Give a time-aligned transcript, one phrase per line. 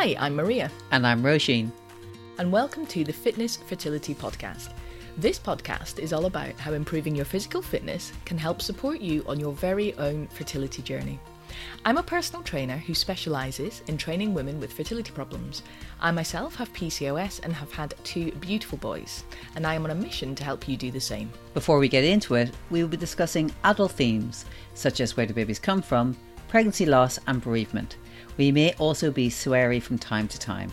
[0.00, 0.70] Hi, I'm Maria.
[0.92, 1.70] And I'm Roisin.
[2.38, 4.72] And welcome to the Fitness Fertility Podcast.
[5.18, 9.38] This podcast is all about how improving your physical fitness can help support you on
[9.38, 11.20] your very own fertility journey.
[11.84, 15.64] I'm a personal trainer who specialises in training women with fertility problems.
[16.00, 19.94] I myself have PCOS and have had two beautiful boys, and I am on a
[19.94, 21.30] mission to help you do the same.
[21.52, 25.34] Before we get into it, we will be discussing adult themes such as where do
[25.34, 26.16] babies come from,
[26.48, 27.98] pregnancy loss, and bereavement.
[28.40, 30.72] We may also be sweary from time to time.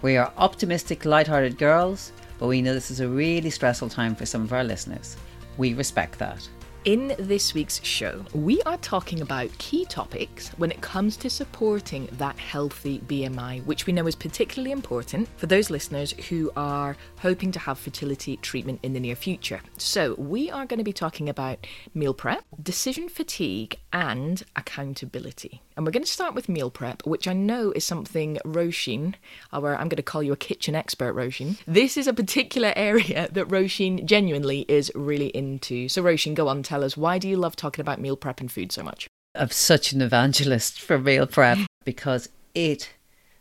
[0.00, 4.24] We are optimistic, light-hearted girls, but we know this is a really stressful time for
[4.24, 5.18] some of our listeners.
[5.58, 6.48] We respect that.
[6.84, 12.08] In this week's show, we are talking about key topics when it comes to supporting
[12.18, 17.52] that healthy BMI, which we know is particularly important for those listeners who are hoping
[17.52, 19.60] to have fertility treatment in the near future.
[19.78, 25.62] So, we are going to be talking about meal prep, decision fatigue, and accountability.
[25.76, 29.14] And we're going to start with meal prep, which I know is something Roisin,
[29.52, 31.58] our I'm going to call you a kitchen expert, Roisin.
[31.66, 35.88] This is a particular area that Roisin genuinely is really into.
[35.88, 38.50] So, Roisin, go on tell us why do you love talking about meal prep and
[38.50, 39.06] food so much?
[39.34, 42.94] I'm such an evangelist for meal prep because it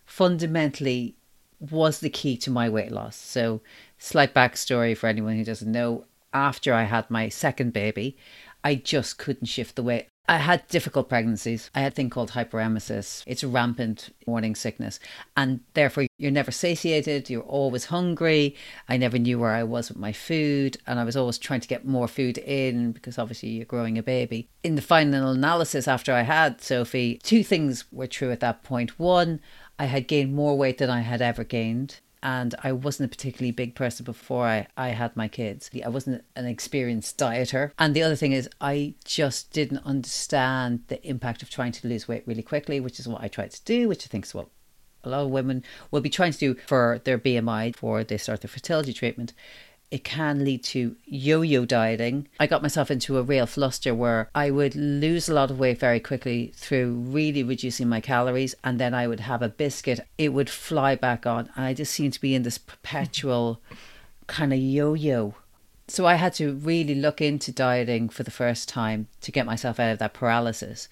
[0.06, 1.16] fundamentally
[1.58, 3.16] was the key to my weight loss.
[3.16, 3.62] So,
[3.98, 8.18] slight backstory for anyone who doesn't know after I had my second baby,
[8.64, 10.08] I just couldn't shift the weight.
[10.30, 11.70] I had difficult pregnancies.
[11.76, 13.24] I had a thing called hyperemesis.
[13.28, 15.00] It's rampant morning sickness.
[15.36, 17.30] And therefore, you're never satiated.
[17.30, 18.56] You're always hungry.
[18.88, 20.78] I never knew where I was with my food.
[20.88, 24.04] And I was always trying to get more food in because obviously you're growing a
[24.04, 24.48] baby.
[24.64, 28.98] In the final analysis, after I had Sophie, two things were true at that point.
[29.00, 29.42] One,
[29.78, 33.52] I had gained more weight than I had ever gained and I wasn't a particularly
[33.52, 35.70] big person before I, I had my kids.
[35.84, 37.72] I wasn't an experienced dieter.
[37.80, 42.08] And the other thing is, I just didn't understand the impact of trying to lose
[42.08, 44.50] weight really quickly, which is what I tried to do, which I think is what
[45.04, 48.42] a lot of women will be trying to do for their BMI before they start
[48.42, 49.34] their fertility treatment
[49.92, 52.28] it can lead to yo yo dieting.
[52.40, 55.80] I got myself into a real fluster where I would lose a lot of weight
[55.80, 60.30] very quickly through really reducing my calories, and then I would have a biscuit, it
[60.30, 61.50] would fly back on.
[61.56, 63.62] And I just seemed to be in this perpetual
[64.28, 65.36] kind of yo yo.
[65.90, 69.78] So I had to really look into dieting for the first time to get myself
[69.78, 70.88] out of that paralysis.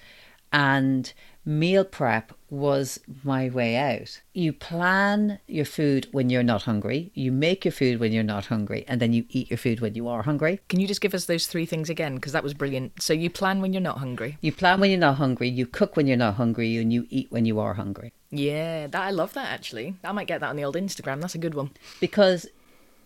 [0.51, 1.13] And
[1.45, 4.21] meal prep was my way out.
[4.33, 8.47] You plan your food when you're not hungry, you make your food when you're not
[8.47, 10.59] hungry, and then you eat your food when you are hungry.
[10.69, 12.15] Can you just give us those three things again?
[12.15, 13.01] Because that was brilliant.
[13.01, 14.37] So you plan when you're not hungry.
[14.41, 17.31] You plan when you're not hungry, you cook when you're not hungry, and you eat
[17.31, 18.13] when you are hungry.
[18.31, 19.95] Yeah, that I love that actually.
[20.03, 21.21] I might get that on the old Instagram.
[21.21, 21.71] That's a good one.
[21.99, 22.47] Because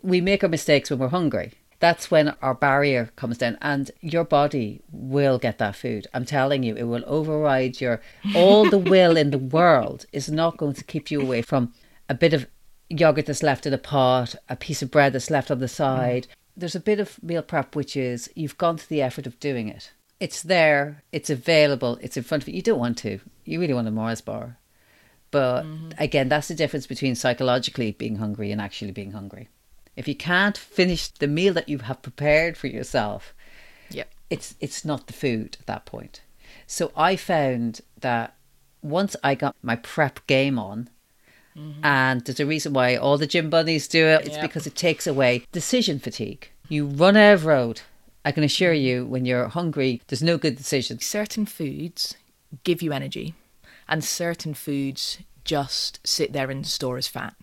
[0.01, 4.23] we make our mistakes when we're hungry that's when our barrier comes down and your
[4.23, 6.07] body will get that food.
[6.13, 7.99] I'm telling you it will override your
[8.33, 11.73] all the will in the world is not going to keep you away from
[12.07, 12.47] a bit of
[12.87, 16.23] yogurt that's left in a pot a piece of bread that's left on the side.
[16.23, 16.35] Mm.
[16.55, 19.67] there's a bit of meal prep which is you've gone to the effort of doing
[19.67, 19.91] it.
[20.21, 22.55] It's there it's available it's in front of you.
[22.55, 23.19] You don't want to.
[23.43, 24.57] You really want a mars bar.
[25.31, 25.89] But mm-hmm.
[25.97, 29.49] again that's the difference between psychologically being hungry and actually being hungry
[29.95, 33.33] if you can't finish the meal that you have prepared for yourself,
[33.89, 34.09] yep.
[34.29, 36.21] it's it's not the food at that point.
[36.65, 38.35] So I found that
[38.81, 40.89] once I got my prep game on,
[41.55, 41.83] mm-hmm.
[41.83, 44.41] and there's a reason why all the gym bunnies do it, it's yep.
[44.41, 46.49] because it takes away decision fatigue.
[46.69, 47.81] You run out of road.
[48.25, 50.99] I can assure you, when you're hungry, there's no good decision.
[50.99, 52.15] Certain foods
[52.63, 53.35] give you energy,
[53.87, 57.35] and certain foods just sit there and store as fat.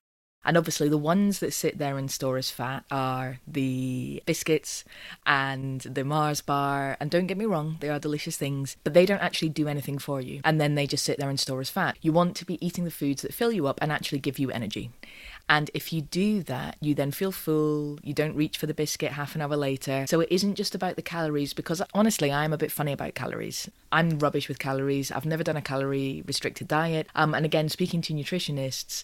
[0.44, 4.84] And obviously, the ones that sit there and store as fat are the biscuits
[5.26, 6.96] and the Mars bar.
[6.98, 9.98] And don't get me wrong, they are delicious things, but they don't actually do anything
[9.98, 10.40] for you.
[10.42, 11.98] And then they just sit there and store as fat.
[12.00, 14.50] You want to be eating the foods that fill you up and actually give you
[14.50, 14.90] energy.
[15.48, 19.12] And if you do that, you then feel full, you don't reach for the biscuit
[19.12, 20.06] half an hour later.
[20.08, 23.68] So it isn't just about the calories, because honestly, I'm a bit funny about calories.
[23.90, 25.10] I'm rubbish with calories.
[25.10, 27.09] I've never done a calorie restricted diet.
[27.16, 29.03] Um, and again, speaking to nutritionists,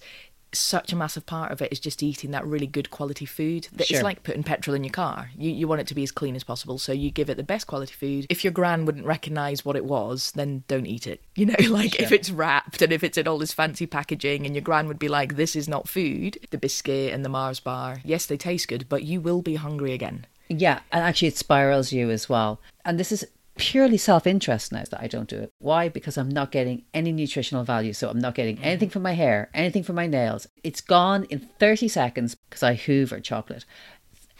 [0.52, 3.68] such a massive part of it is just eating that really good quality food.
[3.72, 3.98] That sure.
[3.98, 5.30] It's like putting petrol in your car.
[5.36, 7.42] You you want it to be as clean as possible, so you give it the
[7.42, 8.26] best quality food.
[8.28, 11.22] If your gran wouldn't recognise what it was, then don't eat it.
[11.34, 12.04] You know, like sure.
[12.04, 14.98] if it's wrapped and if it's in all this fancy packaging, and your gran would
[14.98, 18.68] be like, "This is not food." The biscuit and the Mars bar, yes, they taste
[18.68, 20.26] good, but you will be hungry again.
[20.48, 22.60] Yeah, and actually, it spirals you as well.
[22.84, 23.26] And this is
[23.56, 25.52] purely self interest now that I don't do it.
[25.58, 25.88] Why?
[25.88, 27.92] Because I'm not getting any nutritional value.
[27.92, 28.64] So I'm not getting mm.
[28.64, 30.46] anything from my hair, anything from my nails.
[30.62, 33.64] It's gone in 30 seconds because I hoover chocolate.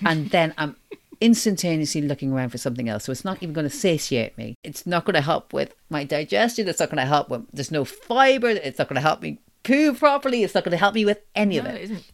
[0.05, 0.77] And then I'm
[1.21, 3.05] instantaneously looking around for something else.
[3.05, 4.55] So it's not even going to satiate me.
[4.63, 6.69] It's not going to help with my digestion.
[6.69, 8.49] It's not going to help with, there's no fiber.
[8.49, 10.43] It's not going to help me poo properly.
[10.43, 11.83] It's not going to help me with any No, of it it.
[11.83, 12.11] isn't.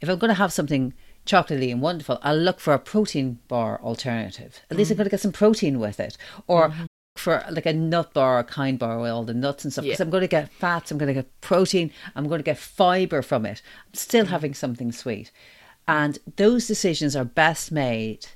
[0.00, 0.94] If I'm going to have something
[1.30, 4.60] chocolatey and wonderful, I'll look for a protein bar alternative.
[4.70, 4.98] At least I'm mm.
[4.98, 6.16] going to get some protein with it.
[6.46, 6.84] Or mm-hmm.
[7.16, 9.84] for like a nut bar, a kind bar with all the nuts and stuff.
[9.84, 10.04] Because Yeah.
[10.04, 13.22] I'm going to get fats, I'm going to get protein, I'm going to get fiber
[13.22, 13.62] from it.
[13.86, 14.32] I'm still mm-hmm.
[14.32, 15.30] having something sweet.
[15.86, 18.26] And those decisions are best made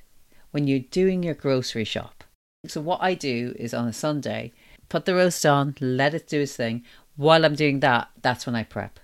[0.51, 2.25] when you're doing your grocery shop.
[2.67, 4.53] So what I do is on a Sunday,
[4.89, 6.85] put the roast on, let it do its thing.
[7.17, 8.99] While I'm doing that, that's when I prep.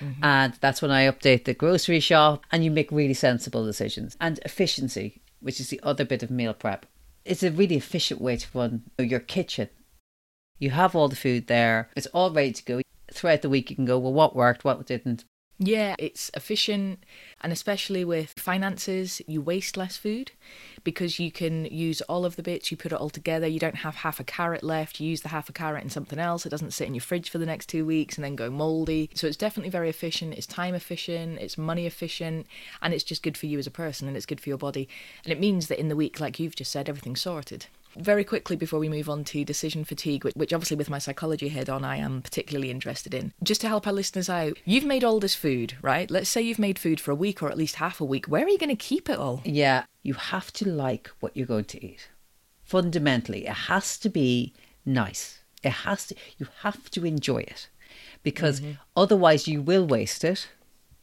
[0.00, 0.24] Mm-hmm.
[0.24, 4.16] And that's when I update the grocery shop and you make really sensible decisions.
[4.20, 6.86] And efficiency, which is the other bit of meal prep.
[7.24, 9.68] It's a really efficient way to run your kitchen.
[10.58, 12.80] You have all the food there, it's all ready to go.
[13.12, 15.24] Throughout the week, you can go, well, what worked, what didn't.
[15.60, 17.02] Yeah, it's efficient,
[17.40, 20.30] and especially with finances, you waste less food
[20.84, 23.48] because you can use all of the bits, you put it all together.
[23.48, 26.18] You don't have half a carrot left, you use the half a carrot in something
[26.20, 26.46] else.
[26.46, 29.10] It doesn't sit in your fridge for the next two weeks and then go moldy.
[29.14, 32.46] So it's definitely very efficient, it's time efficient, it's money efficient,
[32.80, 34.88] and it's just good for you as a person and it's good for your body.
[35.24, 37.66] And it means that in the week, like you've just said, everything's sorted.
[37.98, 41.48] Very quickly before we move on to decision fatigue, which, which obviously with my psychology
[41.48, 43.32] head on, I am particularly interested in.
[43.42, 46.10] Just to help our listeners out, you've made all this food, right?
[46.10, 48.26] Let's say you've made food for a week or at least half a week.
[48.26, 49.42] Where are you going to keep it all?
[49.44, 52.08] Yeah, you have to like what you're going to eat.
[52.62, 54.54] Fundamentally, it has to be
[54.84, 55.40] nice.
[55.62, 57.68] It has to, you have to enjoy it
[58.22, 58.72] because mm-hmm.
[58.96, 60.48] otherwise you will waste it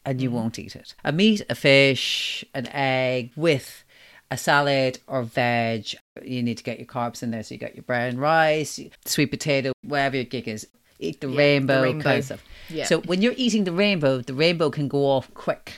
[0.06, 0.38] and you mm-hmm.
[0.38, 0.94] won't eat it.
[1.04, 3.84] A meat, a fish, an egg with
[4.32, 5.88] a salad or veg.
[6.24, 7.44] You need to get your carbs in there.
[7.44, 10.68] So you got your brown rice, sweet potato, whatever your gig is.
[11.00, 12.04] Eat the Yeah, the rainbow, rainbow.
[12.04, 12.44] kind of stuff.
[12.70, 12.86] Yeah.
[12.86, 15.74] So when you're eating the rainbow, the rainbow can go off quick.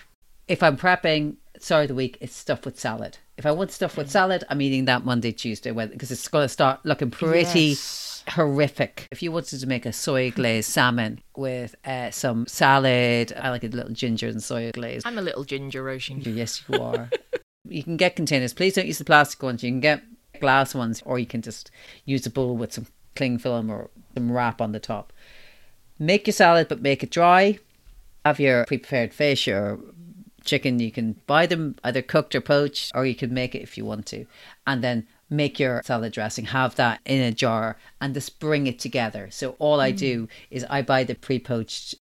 [0.48, 3.18] If I'm prepping, sorry, of the week, it's stuff with salad.
[3.38, 6.50] If I want stuff with salad, I'm eating that Monday, Tuesday, because it's going to
[6.50, 8.24] start looking pretty Yes.
[8.30, 9.08] horrific.
[9.12, 13.64] If you wanted to make a soy glazed salmon with uh, some salad, I like
[13.64, 15.02] a little ginger and soy glaze.
[15.06, 16.22] I'm a little ginger Roisin.
[16.26, 17.10] Yes, you are.
[17.70, 18.54] you can get containers.
[18.54, 19.64] Please don't use the plastic ones.
[19.64, 20.04] You can get
[20.40, 21.72] glass ones, or you can just
[22.06, 25.12] use a bowl with some cling film or some wrap on the top.
[26.00, 27.60] Make your salad, but make it dry.
[28.26, 29.80] Have your pre-prepared fish or
[30.44, 30.80] chicken.
[30.80, 33.86] You can buy them either cooked or poached, or you can make it if you
[33.86, 34.26] want to,
[34.66, 36.46] and then make your salad dressing.
[36.46, 39.30] Have that in a jar and just bring it together.
[39.32, 39.98] So all I mm.
[39.98, 41.96] do is I buy the pre-poached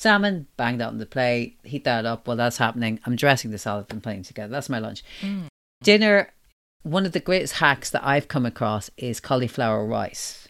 [0.00, 2.26] salmon, bang that on the plate, heat that up.
[2.26, 4.50] While that's happening, I'm dressing the salad and putting together.
[4.50, 5.04] That's my lunch.
[5.20, 5.48] Mm.
[5.82, 6.32] Dinner,
[6.82, 10.48] one of the greatest hacks that I've come across is cauliflower rice.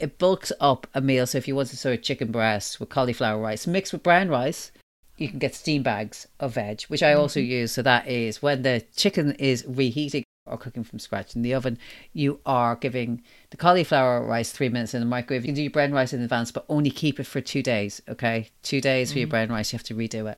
[0.00, 1.26] It bulks up a meal.
[1.26, 4.28] So if you want to sort of chicken breast with cauliflower rice mixed with brown
[4.28, 4.72] rice,
[5.16, 7.50] you can get steam bags of veg, which I also mm-hmm.
[7.50, 7.72] use.
[7.72, 11.78] So that is when the chicken is reheating or cooking from scratch in the oven,
[12.12, 15.44] you are giving the cauliflower rice three minutes in the microwave.
[15.44, 18.00] You can do your brown rice in advance, but only keep it for two days.
[18.08, 19.30] Okay, two days for your mm.
[19.30, 19.72] brown rice.
[19.72, 20.36] You have to redo it.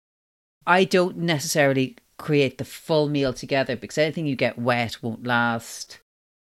[0.66, 6.00] I don't necessarily create the full meal together because anything you get wet won't last.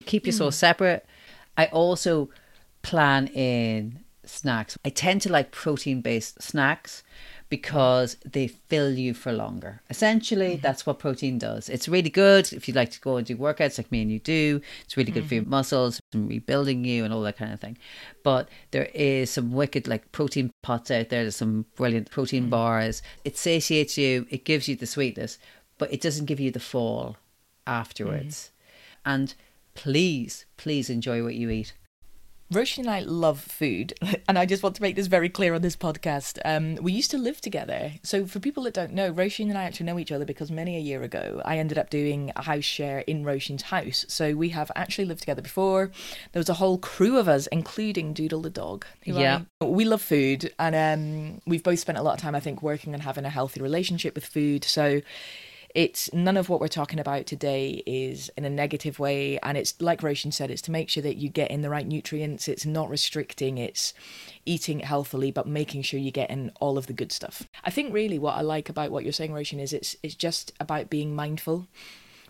[0.07, 0.61] Keep your sauce mm.
[0.61, 1.07] separate.
[1.57, 2.31] I also
[2.83, 4.79] plan in snacks.
[4.85, 7.03] I tend to like protein based snacks
[7.51, 9.83] because they fill you for longer.
[9.91, 10.63] Essentially, mm-hmm.
[10.63, 11.69] that's what protein does.
[11.69, 14.21] It's really good if you like to go and do workouts like me and you
[14.21, 14.61] do.
[14.85, 15.51] It's really good for your mm-hmm.
[15.51, 17.77] muscles and rebuilding you and all that kind of thing.
[18.23, 21.25] But there is some wicked like protein pots out there.
[21.25, 22.51] There's some brilliant protein mm-hmm.
[22.51, 23.03] bars.
[23.25, 24.27] It satiates you.
[24.31, 25.37] It gives you the sweetness,
[25.77, 27.17] but it doesn't give you the fall
[27.67, 28.53] afterwards.
[29.05, 29.35] And
[29.75, 31.75] please, please enjoy what you eat.
[32.53, 33.95] Roisin and I love food,
[34.29, 36.41] and I just want to make this very clear on this podcast.
[36.45, 37.93] Um, we used to live together.
[38.03, 40.77] So, for people that don't know, Roisin and I actually know each other because many
[40.77, 44.05] a year ago I ended up doing a house share in Roisin's house.
[44.09, 45.93] So, we have actually lived together before.
[46.33, 48.85] There was a whole crew of us, including Doodle the dog.
[49.05, 49.43] Yeah.
[49.61, 52.63] I- we love food, and um, we've both spent a lot of time, I think,
[52.63, 54.65] working and having a healthy relationship with food.
[54.65, 55.03] So,
[55.75, 59.81] it's none of what we're talking about today is in a negative way and it's
[59.81, 62.49] like roisin said it's to make sure that you get in the right nutrients.
[62.49, 63.95] It's not restricting it's
[64.45, 67.43] eating healthily but making sure you get in all of the good stuff.
[67.65, 70.53] I think really what i like about what you're saying roisin is it's it's just
[70.59, 71.67] about being mindful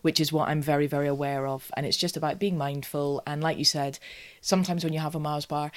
[0.02, 1.70] which is what i'm very very aware of.
[1.76, 3.22] And it's just about being mindful.
[3.26, 3.98] And like you said
[4.40, 5.72] sometimes when you have a mars bar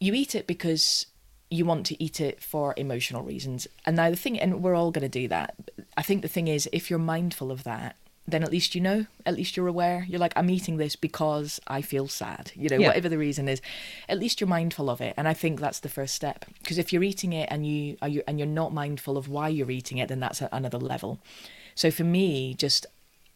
[0.00, 1.06] you eat it because
[1.50, 3.66] you want to eat it for emotional reasons.
[3.84, 5.54] And now the thing, and we're all going to do that.
[5.96, 7.96] I think the thing is, if you're mindful of that,
[8.28, 10.04] then at least you know, at least you're aware.
[10.08, 12.88] You're like, I'm eating this because I feel sad, you know, Yeah.
[12.88, 13.60] whatever the reason is.
[14.08, 16.44] At least you're mindful of it, and I think that's the first step.
[16.60, 19.48] Because if you're eating it and you are you and you're not mindful of why
[19.48, 21.20] you're eating it, then that's another level.
[21.76, 22.86] So for me, just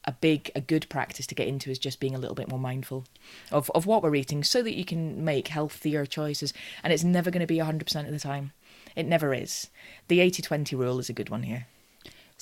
[0.06, 2.58] a big a good practice to get into is just being a little bit more
[2.58, 3.04] mindful
[3.52, 6.52] of of what we're eating so that you can make healthier choices
[6.82, 8.52] and it's never going to be 100% of the time
[8.96, 9.68] it never is
[10.08, 11.66] the 80-20 rule is a good one here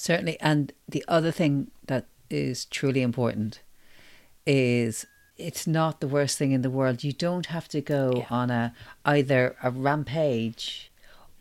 [0.01, 0.39] Certainly.
[0.41, 3.63] And the other thing that is truly important
[4.47, 7.03] is it's not the worst thing in the world.
[7.03, 8.27] You don't have to go Yeah.
[8.31, 8.73] on a
[9.05, 10.93] either a rampage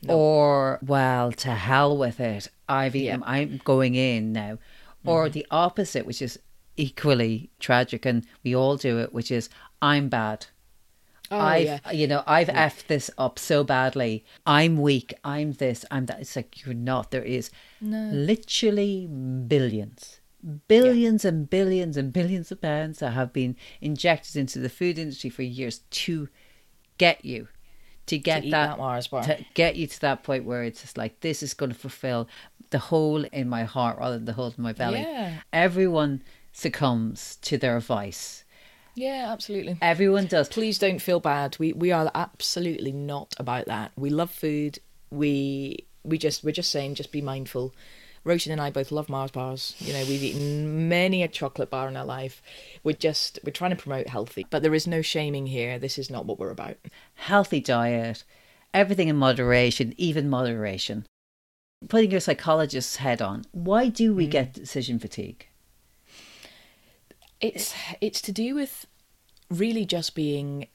[0.08, 2.48] or well to hell with it.
[2.68, 3.26] I've eaten, Yeah.
[3.30, 4.58] I'm going in now.
[5.08, 5.32] Or mm.
[5.32, 6.40] the opposite, which is
[6.78, 9.50] equally tragic and we all do it, which is
[9.82, 10.48] I'm bad.
[11.32, 14.24] oh I've yeah you know, I've effed this up so badly.
[14.46, 16.22] I'm weak, I'm this, I'm that.
[16.22, 17.12] It's like you're not.
[17.12, 17.50] There is
[17.82, 20.20] literally billions.
[20.68, 25.32] Billions and billions and billions of pounds that have been injected into the food industry
[25.32, 26.30] for years to
[26.98, 27.48] get you
[28.08, 29.24] to get eat that, that Mars bar.
[29.24, 32.28] to get you to that point where it's just like this is going to fulfill
[32.72, 35.00] the hole in my heart rather than the hole in my belly.
[35.00, 35.40] Yeah.
[35.54, 36.22] Everyone
[36.52, 38.44] succumbs to their vice.
[38.96, 40.50] yeah absolutely Everyone does.
[40.50, 41.56] please don't feel bad.
[41.60, 43.92] We we are absolutely not about that.
[43.96, 44.80] We love food.
[45.12, 47.74] We we just we're just saying just be mindful.
[48.26, 49.76] Roisin and I both love Mars bars.
[49.80, 52.42] You know, we've eaten many a chocolate bar in our life.
[52.84, 55.80] We're just we're trying to promote healthy, but there is no shaming here.
[55.80, 56.78] This is not what we're about.
[57.16, 58.24] healthy diet,
[58.74, 61.06] everything in moderation, even moderation.
[61.90, 64.32] Putting your psychologist's head on, why do we mm.
[64.32, 65.48] get decision fatigue?
[67.40, 68.88] It's it's to do with
[69.50, 70.68] really just being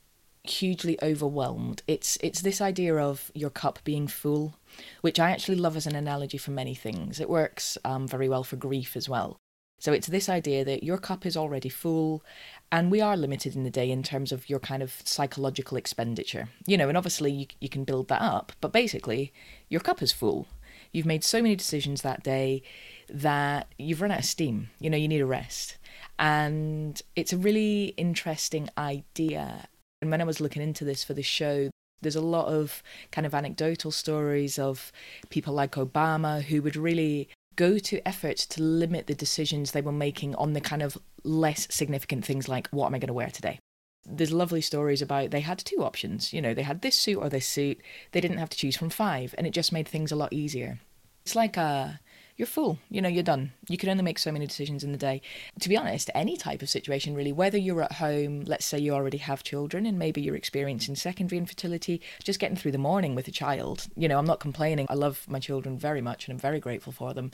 [0.44, 1.82] hugely overwhelmed.
[1.86, 4.54] It's it's this idea of your cup being full,
[5.00, 7.20] which I actually love as an analogy for many things.
[7.20, 9.36] It works um, very well for grief as well.
[9.78, 12.22] So it's this idea that your cup is already full,
[12.70, 16.48] and we are limited in the day in terms of your kind of psychological expenditure.
[16.66, 19.32] You know, and obviously you you can build that up, but basically
[19.68, 20.46] your cup is full.
[20.92, 22.62] You've made so many decisions that day
[23.08, 24.70] that you've run out of steam.
[24.78, 25.78] You know, you need a rest.
[26.18, 29.68] And it's a really interesting idea.
[30.02, 31.70] And when I was looking into this for the show,
[32.02, 32.82] there's a lot of
[33.12, 34.90] kind of anecdotal stories of
[35.30, 39.92] people like Obama who would really go to efforts to limit the decisions they were
[39.92, 43.30] making on the kind of less significant things like what am I going to wear
[43.30, 43.60] today?
[44.04, 46.32] There's lovely stories about they had two options.
[46.32, 47.80] You know, they had this suit or this suit.
[48.10, 50.80] They didn't have to choose from five, and it just made things a lot easier.
[51.24, 52.00] It's like a
[52.42, 52.76] you're full.
[52.90, 53.52] You know, you're done.
[53.68, 55.22] You can only make so many decisions in the day.
[55.60, 58.92] To be honest, any type of situation really, whether you're at home, let's say you
[58.92, 63.28] already have children and maybe you're experiencing secondary infertility, just getting through the morning with
[63.28, 63.86] a child.
[63.94, 64.88] You know, I'm not complaining.
[64.90, 67.30] I love my children very much and I'm very grateful for them.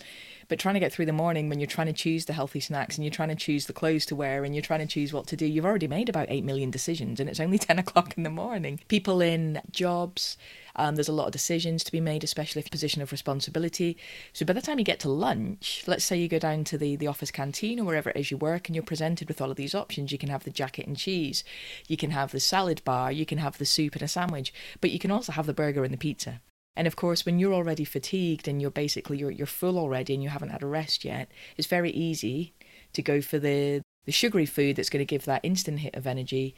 [0.47, 2.99] But trying to get through the morning when you're trying to choose the healthy snacks
[2.99, 5.27] and you're trying to choose the clothes to wear and you're trying to choose what
[5.29, 8.25] to do, you've already made about 8 million decisions and it's only 10 o'clock in
[8.25, 8.79] the morning.
[8.89, 10.37] People in jobs,
[10.79, 13.97] um, there's a lot of decisions to be made, especially if position of responsibility.
[14.33, 16.95] So by the time you get to lunch, let's say you go down to the,
[16.95, 19.57] the office canteen or wherever it is you work and you're presented with all of
[19.57, 20.13] these options.
[20.13, 21.43] You can have the jacket and cheese,
[21.89, 24.91] you can have the salad bar, you can have the soup and a sandwich, but
[24.91, 26.41] you can also have the burger and the pizza.
[26.77, 30.23] And of course, when you're already fatigued and you're basically you're you're full already and
[30.23, 32.55] you haven't had a rest yet, it's very easy
[32.93, 36.07] to go for the the sugary food that's going to give that instant hit of
[36.07, 36.55] energy,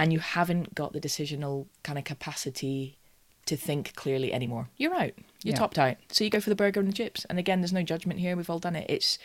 [0.00, 2.98] and you haven't got the decisional kind of capacity
[3.46, 4.68] to think clearly anymore.
[4.76, 5.12] You're out.
[5.42, 5.56] You're Yeah.
[5.56, 5.96] topped out.
[6.10, 7.24] So you go for the burger and the chips.
[7.28, 8.36] And again, there's no judgment here.
[8.36, 8.86] We've all done it.
[8.88, 9.18] It's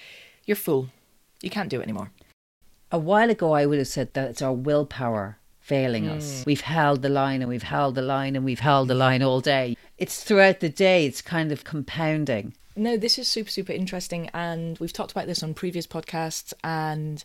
[0.46, 0.90] you're full.
[1.42, 2.12] You can't do it anymore.
[2.92, 6.18] A while ago, I would have said that it's our willpower failing hmm.
[6.18, 6.44] us.
[6.46, 9.42] We've held the line and we've held the line and we've held the line all
[9.42, 9.76] day.
[9.98, 12.54] It's throughout the day, it's kind of compounding.
[12.78, 14.30] No, this is super, super interesting.
[14.34, 16.54] And we've talked about this on previous podcasts.
[16.64, 17.24] And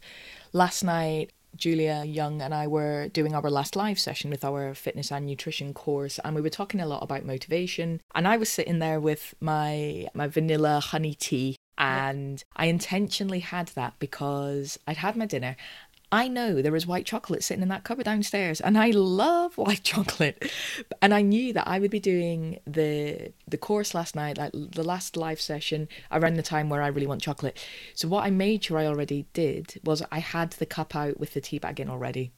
[0.53, 5.13] last night, Julia Young and I were doing our last live session with our fitness
[5.13, 6.19] and nutrition course.
[6.25, 8.01] And we were talking a lot about motivation.
[8.15, 11.57] And I was sitting there with my, my vanilla honey tea.
[11.79, 15.57] And I intentionally had that because I'd had my dinner.
[16.13, 19.83] I know there is white chocolate sitting in that cupboard downstairs, and I love white
[19.83, 20.53] chocolate.
[21.01, 24.85] And I knew that I would be doing the the course last night, like the
[24.85, 27.59] last live session, around the time where I really want chocolate.
[27.95, 31.33] So what I made sure I already did was I had the cup out with
[31.33, 32.33] the tea bag in already.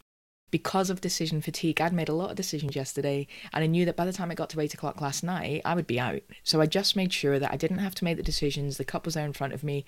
[0.54, 3.96] Because of decision fatigue, I'd made a lot of decisions yesterday, and I knew that
[3.96, 6.22] by the time it got to eight o'clock last night, I would be out.
[6.44, 8.76] So I just made sure that I didn't have to make the decisions.
[8.76, 9.84] The cup was there in front of me,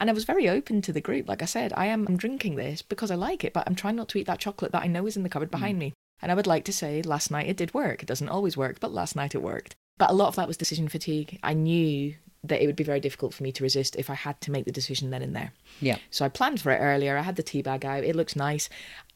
[0.00, 1.28] and I was very open to the group.
[1.28, 3.94] Like I said, I am I'm drinking this because I like it, but I'm trying
[3.94, 5.82] not to eat that chocolate that I know is in the cupboard behind mm.
[5.82, 5.92] me.
[6.20, 8.02] And I would like to say last night it did work.
[8.02, 9.76] It doesn't always work, but last night it worked.
[9.96, 11.38] But a lot of that was decision fatigue.
[11.44, 14.40] I knew that it would be very difficult for me to resist if I had
[14.40, 15.52] to make the decision then and there.
[15.80, 15.98] Yeah.
[16.10, 17.16] So I planned for it earlier.
[17.16, 18.02] I had the tea bag out.
[18.02, 18.68] It looks nice.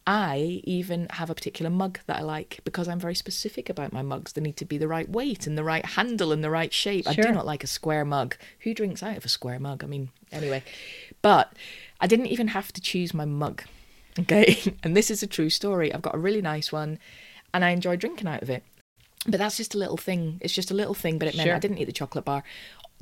[0.07, 4.03] I even have a particular mug that I like because I'm very specific about my
[4.03, 4.33] mugs.
[4.33, 7.09] They need to be the right weight and the right handle and the right shape.
[7.09, 8.37] I do not like a square mug.
[8.61, 9.83] Who drinks out of a square mug?
[9.83, 10.63] I mean, anyway.
[11.23, 11.55] But
[12.01, 13.63] I didn't even have to choose my mug.
[14.17, 14.57] Okay.
[14.85, 15.93] And this is a true story.
[15.93, 17.01] I've got a really nice one
[17.53, 18.63] and I enjoy drinking out of it.
[19.27, 20.39] But that's just a little thing.
[20.41, 21.57] It's just a little thing, but it meant Sure.
[21.57, 22.45] I didn't eat the chocolate bar.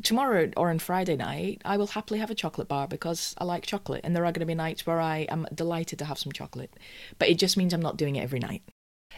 [0.03, 3.65] Tomorrow or on Friday night, I will happily have a chocolate bar because I like
[3.67, 6.33] chocolate, and there are going to be nights where I am delighted to have some
[6.33, 6.73] chocolate.
[7.19, 8.63] But it just means I'm not doing it every night.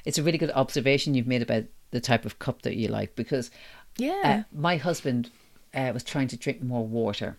[0.04, 3.14] It's a really good observation you've made about the type of cup that you like
[3.14, 3.50] because
[3.97, 4.21] Yeah.
[4.25, 5.31] uh, my husband
[5.73, 7.38] uh, was trying to drink more water.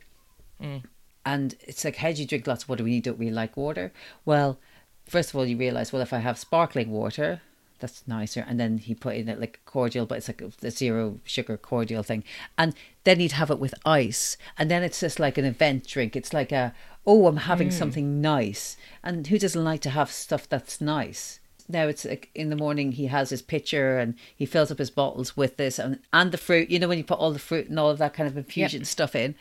[1.25, 3.57] And it's like, how do you drink lots of water when you don't really like
[3.57, 3.91] water?
[4.23, 4.59] Well,
[5.05, 7.41] first of all, you realize, well, if I have sparkling water,
[7.79, 8.45] that's nicer.
[8.47, 12.03] And then he put in it like cordial, but it's like the zero sugar cordial
[12.03, 12.23] thing.
[12.57, 14.37] And then he'd have it with ice.
[14.57, 16.15] And then it's just like an event drink.
[16.15, 16.73] It's like a,
[17.05, 17.73] oh, I'm having mm.
[17.73, 18.77] something nice.
[19.03, 21.39] And who doesn't like to have stuff that's nice?
[21.67, 24.91] Now it's like in the morning he has his pitcher and he fills up his
[24.91, 27.69] bottles with this and, and the fruit, you know, when you put all the fruit
[27.69, 29.35] and all of that kind of infusion stuff in.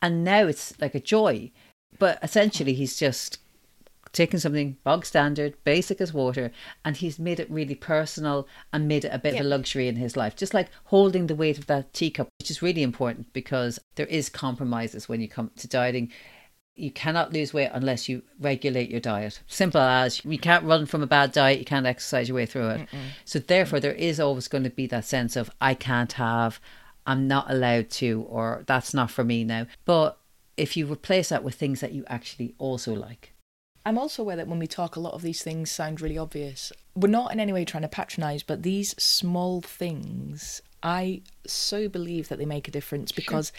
[0.00, 1.50] And now it's like a joy.
[1.98, 3.38] But essentially he's just
[4.16, 6.50] taken something bog standard, basic as water,
[6.84, 9.96] and he's made it really personal and made it a bit of a luxury in
[9.96, 10.34] his life.
[10.34, 14.28] Just like holding the weight of that teacup, which is really important because there is
[14.28, 16.10] compromises when you come to dieting.
[16.74, 19.40] You cannot lose weight unless you regulate your diet.
[19.46, 22.68] Simple as you can't run from a bad diet, you can't exercise your way through
[22.68, 22.88] it.
[23.24, 26.60] So therefore there is always going to be that sense of I can't have,
[27.06, 29.66] I'm not allowed to, or that's not for me now.
[29.86, 30.18] But
[30.56, 33.32] if you replace that with things that you actually also like,
[33.86, 36.72] I'm also aware that when we talk, a lot of these things sound really obvious.
[36.96, 42.28] We're not in any way trying to patronise, but these small things, I so believe
[42.28, 43.52] that they make a difference because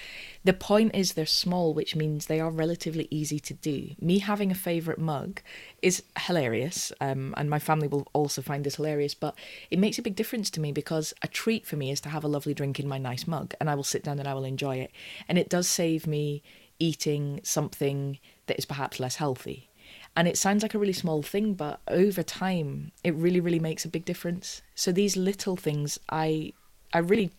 [0.43, 3.91] the point is they're small, which means they are relatively easy to do.
[4.01, 5.41] Me having a favourite mug
[5.81, 9.34] is hilarious, um, and my family will also find this hilarious, but
[9.72, 12.25] it makes a big difference to me because a treat for me is to have
[12.25, 14.43] a lovely drink in my nice mug, and I will sit down and I will
[14.43, 14.91] enjoy it.
[15.29, 16.43] And it does save me
[16.79, 19.69] eating something that is perhaps less healthy.
[20.17, 23.86] And it sounds like a really small thing, but over time, it really, really makes
[23.86, 24.63] a big difference.
[24.74, 26.53] So these little things, I,
[26.91, 27.31] I really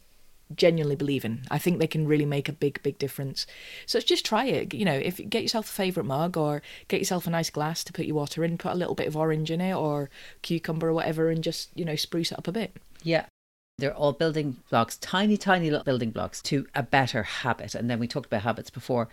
[0.55, 1.43] genuinely believe in.
[1.51, 3.47] I think they can really make a big, big difference.
[3.85, 4.73] So just try it.
[4.73, 7.93] You know, if get yourself a favorite mug or get yourself a nice glass to
[7.93, 10.09] put your water in, put a little bit of orange in it or
[10.43, 12.77] cucumber or whatever, and just you know spruce it up a bit.
[13.03, 13.27] Yeah.
[13.79, 17.75] They're all building blocks, tiny, tiny little building blocks to a better habit.
[17.75, 19.09] And then we talked about habits before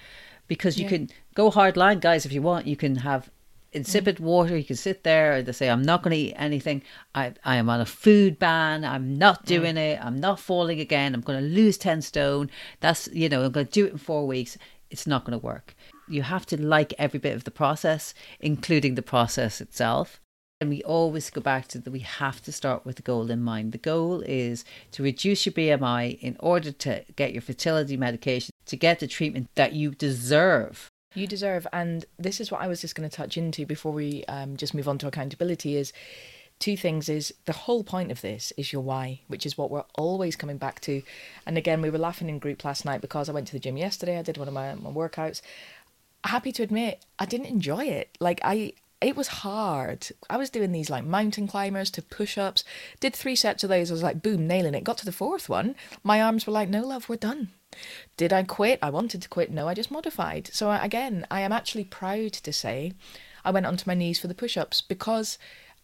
[0.47, 0.89] because you Yeah.
[0.89, 2.65] can go hard line, guys, if you want.
[2.65, 3.29] You can have
[3.75, 4.21] insipid mm.
[4.21, 4.57] water.
[4.57, 6.81] You can sit there and they say, I'm not going to eat anything.
[7.13, 8.83] I, I am on a food ban.
[8.83, 9.99] I'm not doing it.
[10.03, 11.13] I'm not falling again.
[11.13, 12.49] I'm going to lose 10 stone.
[12.79, 14.57] That's, you know, I'm going to do it in four weeks.
[14.89, 15.75] It's not going to work.
[16.07, 20.21] You have to like every bit of the process, including the process itself.
[20.61, 23.41] And we always go back to that we have to start with the goal in
[23.41, 23.73] mind.
[23.73, 28.77] The goal is to reduce your BMI in order to get your fertility medication, to
[28.77, 30.89] get the treatment that you deserve.
[31.15, 34.25] You deserve, and this is what I was just going to touch into before we
[34.25, 35.77] um, just move on to accountability.
[35.77, 35.93] Is
[36.59, 39.83] two things is the whole point of this is your why, which is what we're
[39.97, 41.01] always coming back to.
[41.45, 43.77] And again, we were laughing in group last night because I went to the gym
[43.77, 44.17] yesterday.
[44.17, 45.41] I did one of my, my workouts.
[46.23, 48.17] Happy to admit, I didn't enjoy it.
[48.19, 50.07] Like I, it was hard.
[50.29, 52.63] I was doing these like mountain climbers to push ups.
[52.99, 53.91] Did three sets of those.
[53.91, 54.83] I was like, boom, nailing it.
[54.83, 55.75] Got to the fourth one.
[56.03, 57.49] My arms were like, no, love, we're done.
[58.17, 58.79] Did I quit?
[58.81, 59.51] I wanted to quit.
[59.51, 60.49] No, I just modified.
[60.53, 62.93] So again, I am actually proud to say
[63.43, 65.37] I went onto my knees for the push ups because,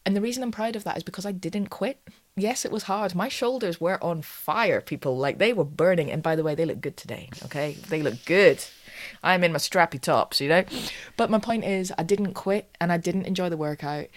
[0.05, 2.01] and the reason I'm proud of that is because I didn't quit.
[2.37, 3.13] Yes, it was hard.
[3.13, 5.17] My shoulders were on fire, people.
[5.17, 6.09] Like they were burning.
[6.09, 7.29] And by the way, they look good today.
[7.43, 7.73] Okay.
[7.89, 8.63] They look good.
[9.23, 10.63] I'm in my strappy tops, you know?
[11.17, 14.07] But my point is, I didn't quit and I didn't enjoy the workout.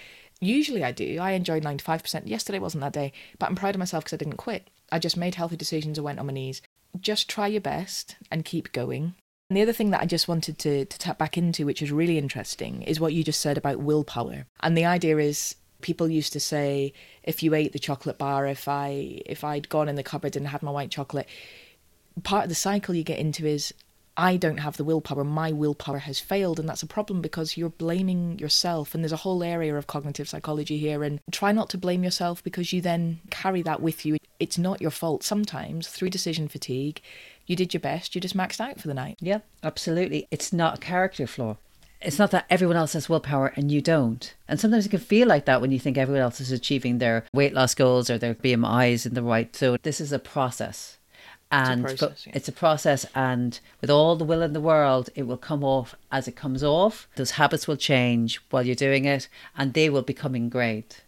[0.40, 1.18] Usually I do.
[1.20, 2.26] I enjoyed 95%.
[2.26, 4.68] Yesterday wasn't that day, but I'm proud of myself because I didn't quit.
[4.92, 6.62] I just made healthy decisions and went on my knees.
[7.00, 9.14] Just try your best and keep going.
[9.50, 11.92] And the other thing that I just wanted to, to tap back into, which is
[11.92, 14.46] really interesting, is what you just said about willpower.
[14.60, 16.92] And the idea is people used to say,
[17.22, 20.48] if you ate the chocolate bar, if I if I'd gone in the cupboard and
[20.48, 21.28] had my white chocolate,
[22.22, 23.74] part of the cycle you get into is
[24.16, 25.24] I don't have the willpower.
[25.24, 26.60] My willpower has failed.
[26.60, 28.94] And that's a problem because you're blaming yourself.
[28.94, 31.02] And there's a whole area of cognitive psychology here.
[31.02, 34.16] And try not to blame yourself because you then carry that with you.
[34.38, 35.22] It's not your fault.
[35.22, 37.00] Sometimes through decision fatigue,
[37.46, 39.18] you did your best, you just maxed out for the night.
[39.20, 40.26] Yeah, absolutely.
[40.30, 41.56] It's not a character flaw.
[42.00, 44.34] It's not that everyone else has willpower and you don't.
[44.46, 47.24] And sometimes it can feel like that when you think everyone else is achieving their
[47.32, 49.54] weight loss goals or their BMIs in the right.
[49.56, 50.98] So this is a process.
[51.50, 52.32] And it's a, process, yeah.
[52.34, 55.94] it's a process and with all the will in the world it will come off
[56.10, 60.02] as it comes off those habits will change while you're doing it and they will
[60.02, 60.98] become ingrained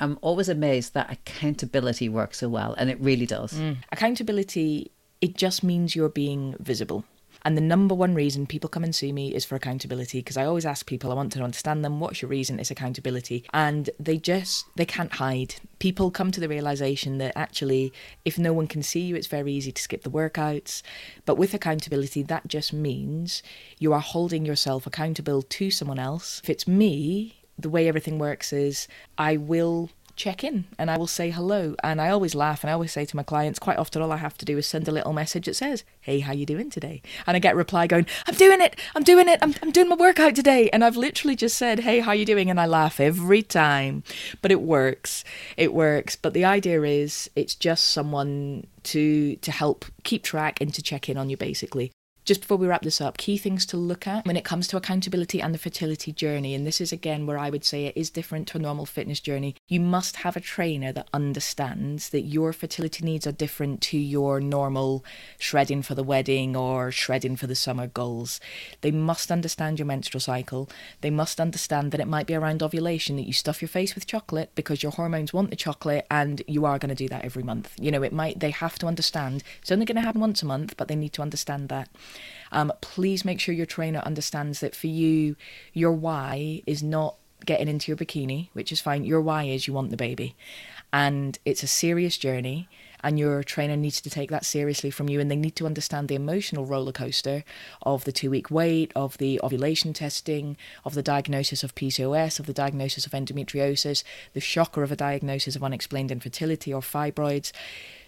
[0.00, 3.76] i'm always amazed that accountability works so well and it really does mm.
[3.92, 7.04] accountability it just means you're being visible
[7.44, 10.44] and the number one reason people come and see me is for accountability because I
[10.46, 12.58] always ask people, I want to understand them, what's your reason?
[12.58, 13.44] It's accountability.
[13.52, 15.56] And they just, they can't hide.
[15.78, 17.92] People come to the realization that actually,
[18.24, 20.82] if no one can see you, it's very easy to skip the workouts.
[21.26, 23.42] But with accountability, that just means
[23.78, 26.40] you are holding yourself accountable to someone else.
[26.42, 31.06] If it's me, the way everything works is I will check in and I will
[31.06, 31.74] say hello.
[31.82, 34.18] And I always laugh and I always say to my clients, quite often all I
[34.18, 37.02] have to do is send a little message that says, Hey, how you doing today?
[37.26, 39.96] And I get reply going, I'm doing it, I'm doing it, I'm, I'm doing my
[39.96, 40.68] workout today.
[40.70, 42.50] And I've literally just said, Hey, how you doing?
[42.50, 44.02] And I laugh every time.
[44.42, 45.24] But it works.
[45.56, 46.16] It works.
[46.16, 51.08] But the idea is it's just someone to to help keep track and to check
[51.08, 51.92] in on you basically.
[52.24, 54.78] Just before we wrap this up, key things to look at when it comes to
[54.78, 56.54] accountability and the fertility journey.
[56.54, 59.20] And this is again where I would say it is different to a normal fitness
[59.20, 59.56] journey.
[59.68, 64.40] You must have a trainer that understands that your fertility needs are different to your
[64.40, 65.04] normal
[65.38, 68.40] shredding for the wedding or shredding for the summer goals.
[68.80, 70.70] They must understand your menstrual cycle.
[71.02, 74.06] They must understand that it might be around ovulation that you stuff your face with
[74.06, 77.42] chocolate because your hormones want the chocolate and you are going to do that every
[77.42, 77.74] month.
[77.78, 80.46] You know, it might, they have to understand it's only going to happen once a
[80.46, 81.90] month, but they need to understand that.
[82.52, 85.36] Um, please make sure your trainer understands that for you,
[85.72, 89.04] your why is not getting into your bikini, which is fine.
[89.04, 90.36] Your why is you want the baby.
[90.92, 92.68] And it's a serious journey,
[93.02, 95.20] and your trainer needs to take that seriously from you.
[95.20, 97.44] And they need to understand the emotional roller coaster
[97.82, 102.46] of the two week wait, of the ovulation testing, of the diagnosis of PCOS, of
[102.46, 107.52] the diagnosis of endometriosis, the shocker of a diagnosis of unexplained infertility or fibroids.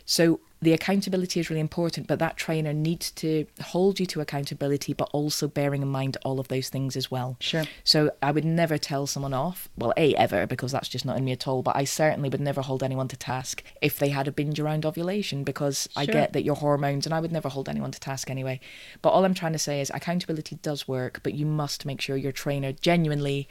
[0.06, 4.94] So the accountability is really important, but that trainer needs to hold you to accountability,
[4.94, 7.36] but also bearing in mind all of those things as well.
[7.40, 7.64] Sure.
[7.84, 11.24] So I would never tell someone off, well, A, ever, because that's just not in
[11.24, 14.26] me at all, but I certainly would never hold anyone to task if they had
[14.26, 16.02] a binge around ovulation, because sure.
[16.02, 18.58] I get that your hormones, and I would never hold anyone to task anyway.
[19.02, 22.16] But all I'm trying to say is accountability does work, but you must make sure
[22.16, 23.46] your trainer genuinely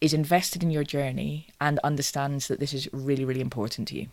[0.00, 4.08] is invested in your journey and understands that this is really, really important to you.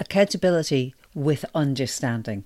[0.00, 2.44] Accountability with understanding,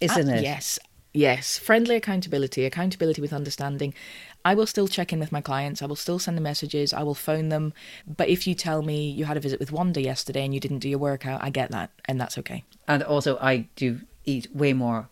[0.00, 0.42] isn't uh, it?
[0.42, 0.78] Yes.
[1.16, 3.94] Yes, friendly accountability, accountability with understanding.
[4.44, 5.80] I will still check in with my clients.
[5.80, 6.92] I will still send them messages.
[6.92, 7.72] I will phone them.
[8.04, 10.80] But if you tell me you had a visit with Wanda yesterday and you didn't
[10.80, 12.64] do your workout, I get that, and that's okay.
[12.88, 15.08] And also, I do eat way more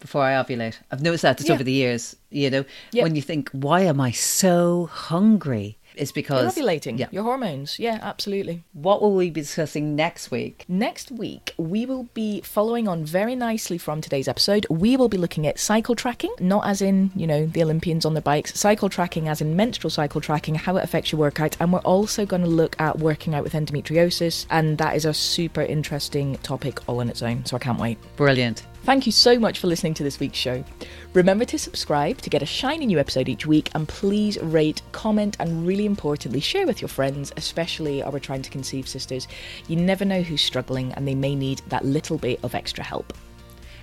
[0.00, 0.80] before I ovulate.
[0.90, 1.54] I've noticed that just yeah.
[1.54, 2.16] over the years.
[2.30, 5.78] You know, when you think, why am I so hungry?
[5.96, 6.44] It's because.
[6.98, 7.08] Yeah.
[7.10, 7.78] Your hormones.
[7.78, 8.64] Yeah, absolutely.
[8.72, 10.64] What will we be discussing next week?
[10.68, 14.66] Next week, we will be following on very nicely from today's episode.
[14.70, 18.14] We will be looking at cycle tracking, not as in, you know, the Olympians on
[18.14, 21.56] their bikes, cycle tracking as in menstrual cycle tracking, how it affects your workout.
[21.60, 24.46] And we're also going to look at working out with endometriosis.
[24.50, 27.44] And that is a super interesting topic all on its own.
[27.44, 27.98] So I can't wait.
[28.16, 28.64] Brilliant.
[28.84, 30.62] Thank you so much for listening to this week's show.
[31.14, 35.38] Remember to subscribe to get a shiny new episode each week, and please rate, comment,
[35.40, 39.28] and really importantly, share with your friends, especially our trying to conceive sisters.
[39.68, 43.12] You never know who's struggling, and they may need that little bit of extra help.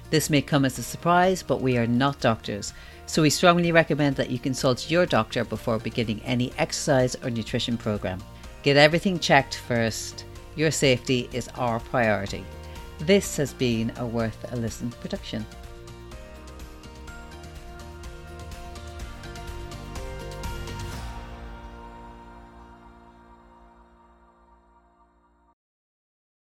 [0.10, 2.74] This may come as a surprise, but we are not doctors,
[3.06, 7.78] so we strongly recommend that you consult your doctor before beginning any exercise or nutrition
[7.78, 8.20] program.
[8.64, 10.26] Get everything checked first.
[10.56, 12.44] Your safety is our priority.
[13.00, 15.46] This has been a Worth a Listen production.